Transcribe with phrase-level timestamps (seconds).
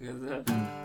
[0.00, 0.79] Exato.